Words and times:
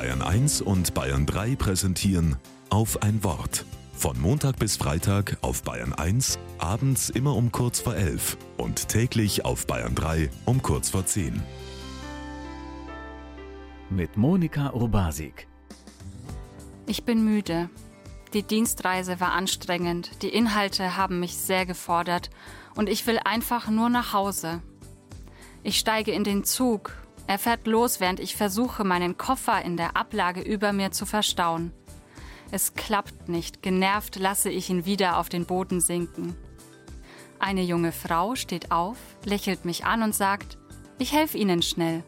Bayern 0.00 0.22
1 0.22 0.62
und 0.62 0.94
Bayern 0.94 1.26
3 1.26 1.56
präsentieren 1.56 2.36
auf 2.70 3.02
ein 3.02 3.22
Wort. 3.22 3.66
Von 3.92 4.18
Montag 4.18 4.58
bis 4.58 4.78
Freitag 4.78 5.36
auf 5.42 5.62
Bayern 5.62 5.92
1, 5.92 6.38
abends 6.56 7.10
immer 7.10 7.36
um 7.36 7.52
kurz 7.52 7.80
vor 7.80 7.94
11 7.94 8.38
und 8.56 8.88
täglich 8.88 9.44
auf 9.44 9.66
Bayern 9.66 9.94
3 9.94 10.30
um 10.46 10.62
kurz 10.62 10.88
vor 10.88 11.04
10. 11.04 11.42
Mit 13.90 14.16
Monika 14.16 14.72
Urbasik. 14.72 15.46
Ich 16.86 17.04
bin 17.04 17.22
müde. 17.22 17.68
Die 18.32 18.42
Dienstreise 18.42 19.20
war 19.20 19.32
anstrengend, 19.32 20.22
die 20.22 20.30
Inhalte 20.30 20.96
haben 20.96 21.20
mich 21.20 21.36
sehr 21.36 21.66
gefordert 21.66 22.30
und 22.74 22.88
ich 22.88 23.06
will 23.06 23.20
einfach 23.22 23.68
nur 23.68 23.90
nach 23.90 24.14
Hause. 24.14 24.62
Ich 25.62 25.78
steige 25.78 26.12
in 26.12 26.24
den 26.24 26.44
Zug. 26.44 26.94
Er 27.30 27.38
fährt 27.38 27.68
los, 27.68 28.00
während 28.00 28.18
ich 28.18 28.34
versuche, 28.34 28.82
meinen 28.82 29.16
Koffer 29.16 29.62
in 29.62 29.76
der 29.76 29.96
Ablage 29.96 30.40
über 30.40 30.72
mir 30.72 30.90
zu 30.90 31.06
verstauen. 31.06 31.70
Es 32.50 32.74
klappt 32.74 33.28
nicht. 33.28 33.62
Genervt 33.62 34.16
lasse 34.16 34.50
ich 34.50 34.68
ihn 34.68 34.84
wieder 34.84 35.16
auf 35.16 35.28
den 35.28 35.46
Boden 35.46 35.80
sinken. 35.80 36.34
Eine 37.38 37.62
junge 37.62 37.92
Frau 37.92 38.34
steht 38.34 38.72
auf, 38.72 38.96
lächelt 39.24 39.64
mich 39.64 39.84
an 39.84 40.02
und 40.02 40.12
sagt, 40.12 40.58
ich 40.98 41.12
helfe 41.12 41.38
Ihnen 41.38 41.62
schnell. 41.62 42.02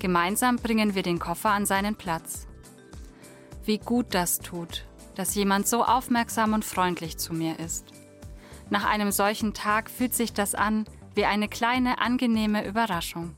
Gemeinsam 0.00 0.56
bringen 0.56 0.96
wir 0.96 1.04
den 1.04 1.20
Koffer 1.20 1.50
an 1.50 1.64
seinen 1.64 1.94
Platz. 1.94 2.48
Wie 3.64 3.78
gut 3.78 4.06
das 4.10 4.40
tut, 4.40 4.86
dass 5.14 5.36
jemand 5.36 5.68
so 5.68 5.84
aufmerksam 5.84 6.52
und 6.52 6.64
freundlich 6.64 7.16
zu 7.16 7.32
mir 7.32 7.60
ist. 7.60 7.92
Nach 8.70 8.84
einem 8.84 9.12
solchen 9.12 9.54
Tag 9.54 9.88
fühlt 9.88 10.14
sich 10.14 10.32
das 10.32 10.56
an, 10.56 10.84
wie 11.14 11.26
eine 11.26 11.46
kleine 11.46 12.00
angenehme 12.00 12.66
Überraschung. 12.66 13.36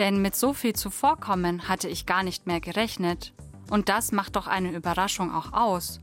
Denn 0.00 0.22
mit 0.22 0.34
so 0.34 0.54
viel 0.54 0.74
Zuvorkommen 0.74 1.68
hatte 1.68 1.86
ich 1.86 2.06
gar 2.06 2.22
nicht 2.22 2.46
mehr 2.46 2.60
gerechnet. 2.60 3.34
Und 3.68 3.90
das 3.90 4.12
macht 4.12 4.34
doch 4.34 4.46
eine 4.46 4.72
Überraschung 4.72 5.30
auch 5.30 5.52
aus. 5.52 6.00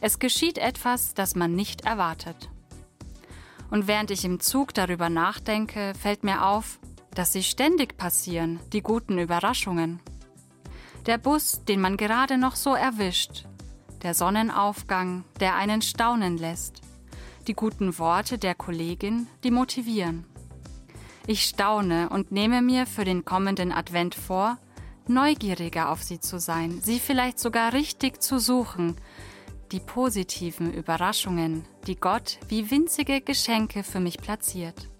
Es 0.00 0.18
geschieht 0.18 0.56
etwas, 0.56 1.12
das 1.12 1.34
man 1.36 1.54
nicht 1.54 1.82
erwartet. 1.82 2.48
Und 3.70 3.86
während 3.86 4.10
ich 4.10 4.24
im 4.24 4.40
Zug 4.40 4.72
darüber 4.72 5.10
nachdenke, 5.10 5.92
fällt 6.00 6.24
mir 6.24 6.46
auf, 6.46 6.78
dass 7.14 7.34
sie 7.34 7.42
ständig 7.42 7.98
passieren, 7.98 8.60
die 8.72 8.80
guten 8.80 9.18
Überraschungen. 9.18 10.00
Der 11.04 11.18
Bus, 11.18 11.64
den 11.66 11.82
man 11.82 11.98
gerade 11.98 12.38
noch 12.38 12.56
so 12.56 12.74
erwischt, 12.74 13.44
der 14.02 14.14
Sonnenaufgang, 14.14 15.22
der 15.38 15.54
einen 15.54 15.82
staunen 15.82 16.38
lässt, 16.38 16.80
die 17.46 17.54
guten 17.54 17.98
Worte 17.98 18.38
der 18.38 18.54
Kollegin, 18.54 19.26
die 19.44 19.50
motivieren. 19.50 20.24
Ich 21.26 21.44
staune 21.44 22.10
und 22.10 22.32
nehme 22.32 22.60
mir 22.60 22.86
für 22.86 23.04
den 23.04 23.24
kommenden 23.24 23.72
Advent 23.72 24.14
vor, 24.14 24.58
neugieriger 25.06 25.90
auf 25.90 26.02
sie 26.02 26.20
zu 26.20 26.38
sein, 26.38 26.80
sie 26.82 26.98
vielleicht 26.98 27.38
sogar 27.38 27.72
richtig 27.72 28.22
zu 28.22 28.38
suchen, 28.38 28.96
die 29.72 29.80
positiven 29.80 30.72
Überraschungen, 30.72 31.64
die 31.86 31.96
Gott 31.96 32.38
wie 32.48 32.70
winzige 32.70 33.22
Geschenke 33.22 33.82
für 33.82 34.00
mich 34.00 34.18
platziert. 34.18 34.90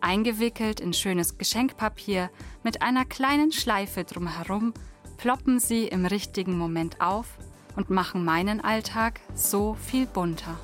Eingewickelt 0.00 0.78
in 0.78 0.92
schönes 0.92 1.36
Geschenkpapier 1.36 2.30
mit 2.62 2.82
einer 2.82 3.04
kleinen 3.04 3.50
Schleife 3.50 4.04
drumherum, 4.04 4.72
ploppen 5.16 5.58
sie 5.58 5.88
im 5.88 6.06
richtigen 6.06 6.56
Moment 6.56 7.00
auf 7.00 7.38
und 7.74 7.90
machen 7.90 8.24
meinen 8.24 8.60
Alltag 8.60 9.20
so 9.34 9.74
viel 9.74 10.06
bunter. 10.06 10.58